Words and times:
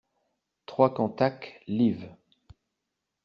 trois 0.65 0.89
Cantac, 0.95 1.61
liv. 1.67 2.09